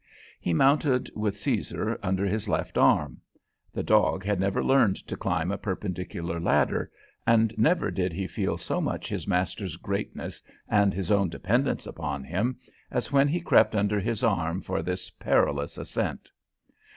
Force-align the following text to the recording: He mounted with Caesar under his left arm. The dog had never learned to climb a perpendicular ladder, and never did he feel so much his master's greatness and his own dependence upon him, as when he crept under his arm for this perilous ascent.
He 0.39 0.51
mounted 0.51 1.11
with 1.15 1.37
Caesar 1.37 1.99
under 2.01 2.25
his 2.25 2.49
left 2.49 2.75
arm. 2.75 3.21
The 3.71 3.83
dog 3.83 4.23
had 4.23 4.39
never 4.39 4.63
learned 4.63 4.95
to 5.05 5.15
climb 5.15 5.51
a 5.51 5.59
perpendicular 5.59 6.39
ladder, 6.39 6.89
and 7.27 7.53
never 7.55 7.91
did 7.91 8.11
he 8.11 8.25
feel 8.25 8.57
so 8.57 8.81
much 8.81 9.09
his 9.09 9.27
master's 9.27 9.75
greatness 9.75 10.41
and 10.67 10.91
his 10.91 11.11
own 11.11 11.29
dependence 11.29 11.85
upon 11.85 12.23
him, 12.23 12.57
as 12.89 13.11
when 13.11 13.27
he 13.27 13.41
crept 13.41 13.75
under 13.75 13.99
his 13.99 14.23
arm 14.23 14.59
for 14.61 14.81
this 14.81 15.11
perilous 15.11 15.77
ascent. 15.77 16.31